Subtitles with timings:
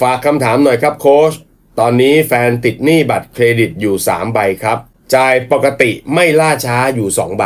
[0.00, 1.32] ฝากคำถามหน่อยครับโค้ช
[1.80, 4.78] ตอนนี้แฟนติดหนี้บัตรเครดิตอยู่ 3 ใบครับ
[5.14, 7.44] จ่ายปกติไม่ล่าช้าอยู่ 2 ใบ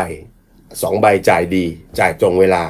[0.53, 1.65] 2 ใบจ่ายดี
[1.99, 2.62] จ่ายตรงเวลา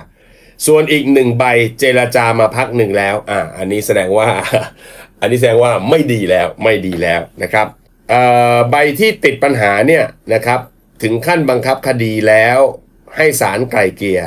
[0.67, 1.45] ส่วนอีก1ใบ
[1.79, 4.29] เจรจามาพักหนึ่งแล้วอ่าอันนี้แสดงว่า
[5.21, 7.67] อันนี้แสดงว่าไม่ดีแล้วไม่ดีแล้วนะครับ
[8.10, 8.22] เอ่
[8.54, 10.04] อใบที่ติดปัญหาเนี่ย
[10.35, 10.60] นะครับ
[11.03, 12.58] ถึงขั้นบังคับคดีแล้ว
[13.17, 14.22] ให้ศาลไกล่เกลี่ย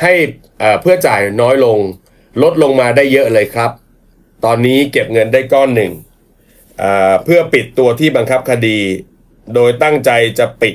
[0.00, 0.12] ให้
[0.60, 1.78] เอ่อเพื่อจ่ายน้อยลง
[2.42, 3.70] ลดลงมาได้เยอะเลยครับ
[4.44, 5.92] ตอนนี้เก็บเงินได้ก้อนหนึ่ง
[7.24, 8.78] เพื่อปิดตัวที่บังคับคดี
[9.54, 10.74] โดยตั้งใจจะปิด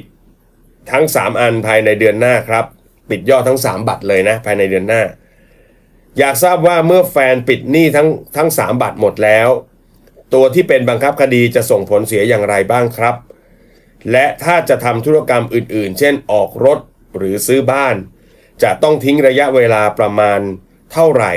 [0.91, 2.65] ทั้ง 3 อันภายในเดือนหน้าครับ
[3.09, 5.01] ปิดยอดทั้ง 3 บัตรเลยนะภายในเดือนหน้า
[6.17, 9.49] อยากทราบว่าเมื่อแฟนปิดหนี้ทั้งทั้ง 3 บัตรหมดแล้ว
[10.33, 13.15] ตัวที่เป็นบังคับคดีจะส่งผลเสียอย่างไรบ้างครับ
[14.11, 16.79] และถ้าจะทำธุรกรรมอื่นๆ เช่นออกรถ
[17.17, 17.95] หรือซื้อบ้าน
[18.63, 20.39] จะต้องทิ้งระยะเวลาประมาณ
[20.93, 21.33] เท่าไหร่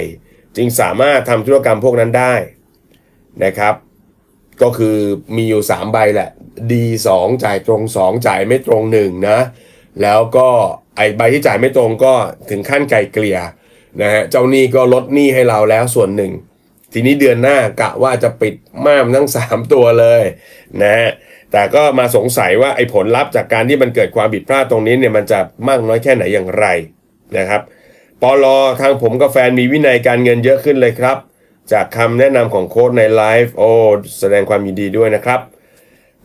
[0.57, 2.35] จึงสามารถทำธุรกรรมพวกนั้นได้
[3.45, 3.75] นะครับ
[4.63, 4.97] ก็คือ
[5.37, 6.31] มีอยู่ 3 ใบแหละ
[6.71, 7.09] D2
[7.45, 9.41] จ่ายตรง 2 จ่ายไม่ตรง 1 นะ
[10.03, 10.49] แล้วก็
[10.97, 12.15] ไอใบที่จ่ายไม่ตรงก็
[12.51, 13.39] ถึงขั้นไกลเกลี่ย
[14.03, 16.33] นะฮะเจ้าหนี้ก็ลดหนี้ให้เราแล้วส่วนหนึ่ง
[16.93, 18.55] ทีนี้เดือนหน้ากะว่าจะปิด
[18.87, 20.23] ม่ามทั้ง 3 ตัวเลย
[20.83, 21.11] นะฮะ
[21.53, 26.67] แต่ก็มาสงสัยว่าไอ้ผลลัพธ์จากการที่มันเกิดความผิดพลาดตรงนี้เนี่ยมันจะมากน้อยแค่ไหนอย่างไร
[27.39, 27.63] นะครับ
[28.23, 31.17] ปอลอทางผมกับแฟนมีวินัยการเงินเยอะขึ้นเลยครับ
[31.73, 33.71] จากคำแนะนำของโค้ดในไลฟ์โอ้
[34.19, 35.41] แสดงความยินดีด้วยนะครับ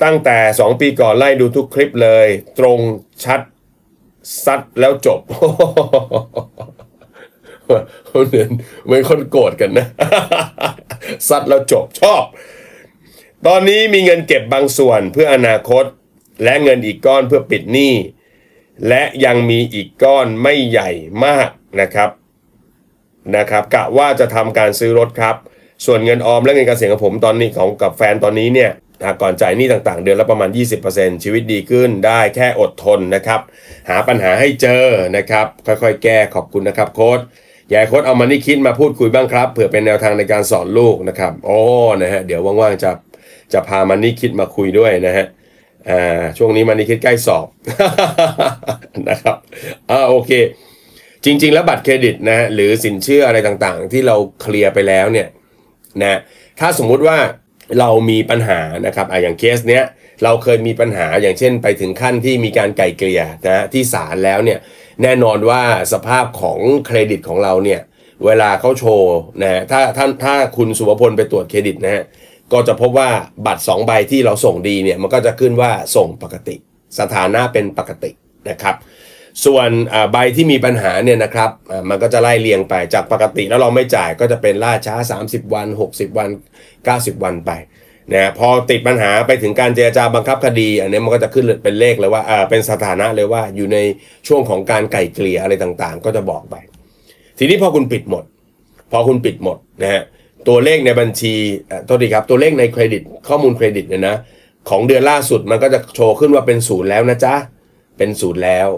[0.04, 2.28] ตั้งแต่ 2 ปีก่อนไล่ดูทุกคลิปเลย
[2.60, 2.80] ตรง
[3.24, 3.42] ชัด
[4.46, 5.20] ซัดแล้วจบ
[8.06, 8.50] เหมือน
[8.86, 9.88] เหมือนคนโกรธกันนะ
[11.30, 12.24] ซัดแล้วจบชอบ
[13.48, 15.86] ตอนนี้มีเงินเก็บบางส่วนเพื่ออนาคต
[16.44, 17.94] และเงินอีกก้อนเพื่อปิดหนี้
[18.88, 20.90] และยังมีอีกก้อนไม่ใหญ่
[21.26, 21.50] มาก
[21.82, 22.10] นะครับ
[23.38, 25.36] นะครับกะว่าจะทำการซื้อรถครับ
[25.86, 28.72] ส่วนเงินออมและเงินเกษียณของผมตอนนี้ของกับแฟนตอนนี้เนี่ย
[29.22, 30.50] ก่อนจ่ายหนี้ต่างๆ เดือนละประมาณ
[30.88, 33.42] 20%ชีวิตดีขึ้นได้แค่อดทนนะครับ
[33.90, 34.86] หาปัญหาให้เจอ
[35.18, 37.20] นะครับ ค่อยๆ แก้ขอบคุณนะครับโค้ด
[37.72, 41.60] ยากให้โค้ดเอามานี่คิดมาพูดคุยบ้างครับเผื่อเป็นแนวทางในการสอนลูกนะครับโอ้
[42.02, 42.92] นะฮะเดี๋ยวว่างๆจะ
[43.54, 45.26] จะพามันนี่คิดมาคุยด้วยนะฮะ
[45.90, 47.48] อ่าช่วงนี้มันนี่คิดใกล้สอบ
[49.10, 49.38] นะครับ
[49.92, 50.32] อ่าโอเค
[51.26, 55.28] จริง ๆ แล้วบัตรเครดิตนะฮะหรือสินเชื่ออะไรต่างๆ ที่เราเคลียร์ไปแล้วเนี่ย
[56.02, 56.20] นะ
[56.60, 57.18] ถ้าสมมุติว่า
[57.80, 59.84] เรามีปัญหานะครับอะอย่างเคสเนี้ย
[60.24, 64.60] เราเคยมีปัญหาอย่างเช่น ไปถึงขั้นที่มีการไกล่เกลี่ยนะที่ศาลแล้วเนี่ย
[65.04, 65.62] แน่นอนว่า
[65.94, 67.82] สภาพของเครดิตของเราเนี่ย
[68.26, 72.04] เวลาเขาโชว์นะฮะถ้าท่านถ้าคุณสุภพลไปตรวจเครดิตนะฮะ
[72.54, 73.10] ก็จะพบว่า
[73.46, 76.56] บัตร 2 ใบที่เราส่งดีเนี่ยมันก็จะขึ้นว่าส่งปกติ
[77.00, 78.12] สถานะเป็นปกติ
[78.50, 78.76] นะครับ
[79.46, 79.70] ส่วน
[80.12, 81.50] ใบที่มีปัญหาเนี่ยนะครับ
[81.90, 84.96] มันก็จะไล่เรียงไปจากปกติแล้วเราไม่จ่ายก็จะเป็นล่าช้า
[85.26, 86.30] 30 วัน 60 วัน
[86.78, 87.52] 90 วันไป
[88.14, 93.78] นะพอติดปัญหาไปถึงการเจรจาบังคับคดี อันนี้มันก็จะขึ้นเป็นเลขเลยว่าเป็นสถานะเลยว่าอยู่ใน
[94.28, 96.56] ช่วงของการไก่เกลี่ยอะไรต่างๆ ก็จะบอกไป
[97.40, 98.24] ทีนี้พอคุณปิดหมด
[98.92, 100.04] พอคุณปิดหมดนะฮะ
[100.48, 101.34] ตัวเลขในบัญชี
[101.68, 104.18] เอ่อโทษทีครับ ตัวเลขในเครดิตข้อมูลเครดิตเนี่ยนะ
[104.70, 107.36] ของเดือนล่าสุดมันก็จะโชว์ขึ้นว่าเป็นศูนย์แล้วนะจ๊ะ
[107.98, 108.70] เป็นศูนย์แล้ว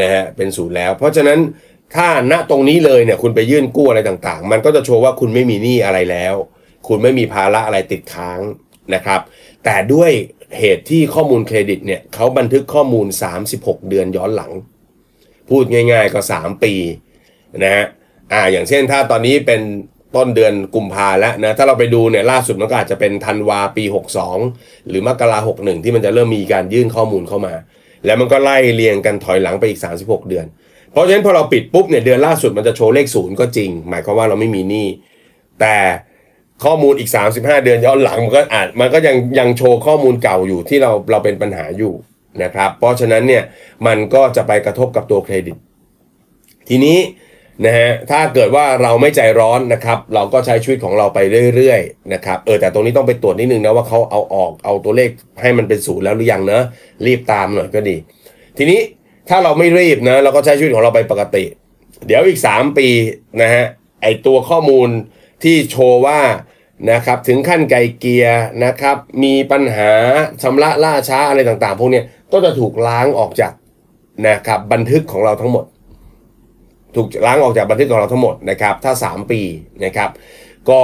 [0.00, 1.38] นะฮะ เป็นศูนย์แล้ว เพราะฉะนั้น
[1.96, 6.34] ถ้าณตรงนี้เลยเนี่ยคุณไปยื่นกู้อะไรต่างๆ มันก็จะโชว์ว่าคุณไม่มีหนี้อะไรแล้ว
[6.88, 8.40] คุณไม่มีภาระอะไรติดค้าง
[8.94, 9.20] นะครับ
[9.64, 10.10] แต่ด้วย
[10.58, 13.06] เหตุที่ข้อมูลเครดิตเนี่ยเขาบันทึกข้อมูล
[13.46, 14.52] 36 เดือนย้อนหลัง
[15.48, 16.74] พูดง่ายๆก็ 3 ปี
[17.64, 17.84] นะฮะ
[18.32, 19.60] อ่าอย่างเช่นถ้าตอนนี้เป็น
[20.14, 23.84] ต้นเดือนกุมภาแล้วนะถ้าเราไปดูเนี่ยล่าสุดมันก็อาจจะเป็นธันวาปี
[24.36, 27.54] 62 หรือมกราหกหนึ่งที่มันจะเริ่มมีการยื่นข้อมูลเข้ามา
[28.06, 30.46] แล้วมันก็ไล่เรียงกันถอยหลังไปอีก 36 เดือน
[30.92, 34.86] เพราะฉะนั้นพอเราปิดปุ๊บเนี่ยเดือนล่าสุดมันจะโชว์เลขศูนย์ก็จริง หมายความว่าเราไม่มีหนี้
[35.60, 35.76] แต่
[36.64, 41.92] ข้อมูลอีก 35 เดือนย้อนหลังมันก็อาจมันก็ยังยังโชว์ข้อมูลเก่าอยู่ที่เราเราเป็นปัญหาอยู่
[42.42, 43.42] นะครับ เพราะฉะนั้นเนี่ย
[43.86, 45.56] มันก็จะไปกระทบกับตัวเครดิต
[46.68, 46.98] ทีนี้
[47.64, 51.18] นะฮะถ้าเกิดว่าเราไม่ใจร้อนนะครับ เราก็ใช้ชีวิตของเราไป
[51.54, 55.10] เรื่อยๆนะครับเออแต่ตรงนี้ต้องไปตรวจนิดนึงนะว่าเขาเอาออกเอาตัวเลข
[55.42, 56.64] ให้มันเป็นศูนย์แล้วหรือยังเนอะ
[57.06, 57.96] รีบตามหน่อยก็ดี
[58.58, 58.80] ทีนี้
[59.28, 61.44] ถ้าเราไม่รีบนะเราก็ใช้ชีวิตของเราไปปกติ
[62.06, 62.88] เดี๋ยวอีก 3 ปี
[63.42, 63.64] นะฮะ
[64.02, 64.88] ไอตัวข้อมูล
[65.44, 66.20] ที่โชว์ว่า
[66.92, 68.26] นะครับถึงขั้นไกลเกีย
[68.64, 69.90] นะครับ มีปัญหา
[70.42, 72.02] ชำระล่าช้าอะไรต่างๆ พวกนี้
[72.32, 73.52] ก็จะถูกล้างออกจาก
[74.28, 75.64] นะครับบันทึกของเราทั้งหมด
[76.96, 79.40] ถูกล้างออกจากบันทึกของเราทั้งหมดนะครับ ถ้า 3 ปี
[79.84, 80.10] นะครับ
[80.70, 80.80] ก็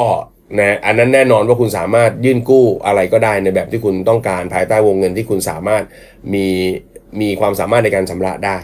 [0.59, 5.83] นะอันนั้นแน่นอนว่าคุณสามารถยื่นกู้อะไรก็ได้ในแบบที่คุณต้องการภายใต้วงเงินที่คุณสามารถ
[6.35, 6.47] มี
[7.21, 8.59] มีความสามารถในการชำระได้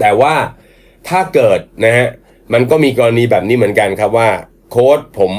[0.00, 0.34] แต่ว่า
[1.08, 2.08] ถ้าเกิดนะฮะ
[2.52, 4.30] มันก็มีกรณีแบบนี้เหมือนกันครับว่า
[4.70, 5.32] โค้ดผม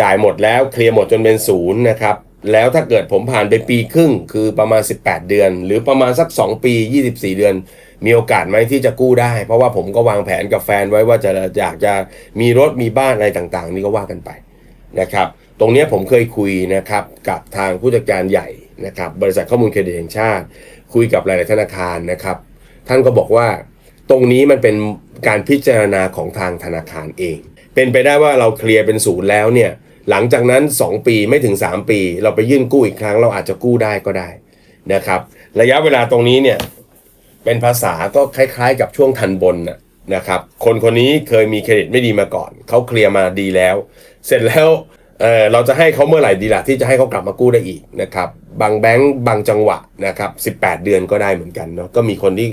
[0.00, 2.16] จ่ายหมดแล้วเคลียร์หมดจนเป็นศูนย์นะครับ
[2.52, 6.74] แล้วถ้าเกิดผมผ่านไปปีครึ่งคือประมาณ 18 เดือน หรือประมาณสัก 2 ปี
[7.06, 7.54] 24 เดือน
[8.04, 11.92] มีโอกาสไหมที่จะกู้ได้ เพราะว่าผมก็วางแผนกับแฟนไว้ว่าจะอยากจะ
[12.40, 14.30] มีรถมีบ้านอะไรต่างๆ นี่ก็ว่ากันไป
[15.00, 15.26] นะครับ
[15.60, 18.48] ตรงนี้ผมเคยคุยนะครับกับทางผู้จัดการใหญ่
[18.86, 20.44] นะครับบริษัทข้อมูลเครดิตแห่งชาติ
[20.94, 22.36] คุยกับหลายๆธนาคารนะครับ
[22.88, 23.48] ท่านก็บอกว่า
[24.10, 24.76] ตรงนี้มันเป็น
[25.28, 27.38] การพิจารณาของทางธนาคารเอง
[27.74, 29.70] เป็นไปได้ว่าเราเคลียร์เป็นศูนย์แล้วเนี่ย
[30.10, 34.28] หลังจากนั้น 2 ปีไม่ถึง 3 ปี เราไปยื่นกู้อีกครั้ง เราอาจจะกู้ได้ก็ได้
[34.92, 35.20] นะครับ
[35.60, 36.58] ระยะเวลาตรงนี้เนี่ย
[37.44, 39.56] เป็นภาษาก็คล้ายๆ กับช่วงทันบน
[40.14, 43.76] นะครับ คนคนนี้เคยมีเครดิตไม่ดีมาก่อน เขาเคลียร์มาดีแล้ว
[44.26, 44.68] เสร็จแล้ว
[45.20, 48.28] เเราจะให้เขาเมื่อไหร่ดีล่ะที่จะให้เขากลับมากู้ได้อีกนะครับ
[48.60, 52.48] บางแบงก์บางจังหวะนะครับ18 เดือนก็ได้เหมือนกันเนาะก็มีคนที่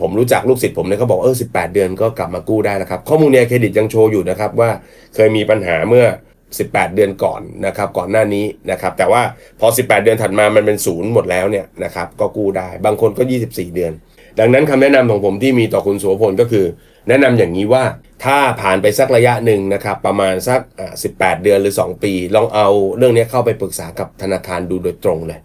[0.00, 4.70] ผมรู้จักลูกศิษย์ผมเนี่ยเขาบอกเออ18 เดือนก็กลับมากู้ได้นะครับ ข้อมูลในเครดิตยังโชว์อยู่นะครับว่า
[5.14, 6.06] เคยมีปัญหาเมื่อ
[6.56, 9.22] 18 เดือนก่อนนะครับก่อนหน้านี้นะครับแต่ว่า
[9.60, 13.92] พอ 18 เดือนถัดมามันเป็นศูนย์หมดแล้วเนี่ยนะครับก็กู้ได้บางคนก็ 24 เดือน
[14.40, 16.64] ดังนั้นคำแนะนำของผมที่มีต่อคุณโสพลก็คือ
[17.08, 17.84] แนะนำอย่างนี้ว่า
[18.24, 20.60] ถ้าผ่านไปสักระยะหนึ่งนะครับประมาณสัก
[21.02, 25.40] 18 เดือนหรือ 2 ปี ลองเอาเรื่องนี้เข้าไปปรึกษากับธนาคารดูโดยตรงเลย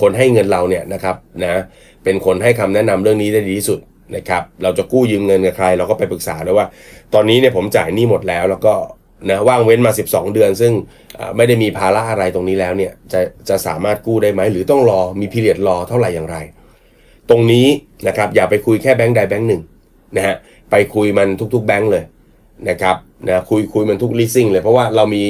[0.00, 1.62] คนให้เงินเราเนี่ยนะครับนะ
[2.04, 3.80] เป็นคนให้คำแนะนำเรื่องนี้ได้ดีที่สุด
[4.16, 6.66] นะครับเราจะกู้ยืมเงินกับใคร เราก็ไปปรึกษาเลยว่า
[7.14, 8.74] ตอนนี้เนี่ยผมจ่ายหนี้หมดแล้วแล้วก็
[9.30, 10.72] นะว่างเว้นมา 12 เดือน ซึ่ง
[11.36, 16.36] ไม่ได้มีภาระอะไรตรงนี้แล้วเนี่ยจะจะสามารถกู้ได้ไหม หรือต้องรอมีพีเรียดรอเท่าไหร่อย่างไร
[17.30, 17.66] ตรงนี้
[18.08, 19.62] นะครับอย่าไปคุยแค่แบงก์ใดแบงก์หนึ่ง
[20.16, 20.36] นะฮะ
[20.70, 22.04] ไปคุยมันทุกๆแบงก์เลย
[22.68, 22.96] นะครับ
[23.28, 25.24] นะคุยคุยมันทุก leasing เลยเพราะว่าเรามี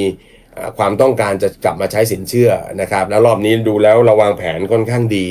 [0.79, 2.51] ความต้องการจะกลับมาใช้สินเชื่อ
[2.81, 5.27] นะครับ แล้วรอบนี้ดูแล้วเราวางแผนค่อนข้างดี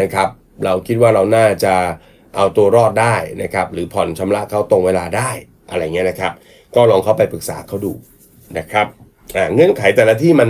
[0.00, 0.28] นะครับ
[0.64, 1.74] เราคิดว่าเราน่าจะ
[2.36, 5.30] เอาตัวรอดได้นะครับ หรือผ่อนชำระเขาตรงเวลาได้
[5.70, 6.32] อะไรเงี้ยนะครับ
[6.76, 7.92] ก็ลองเข้าไปปรึกษาเขาดู
[8.58, 8.86] นะครับ
[9.54, 10.48] เงื่อนไขแต่ละที่มัน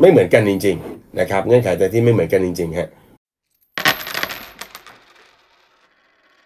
[0.00, 2.88] ไม่เหมือนกันจริง ๆ นะครับ เงื่อนไขแต่ที่ไม่เหมือนกันจริงๆฮะ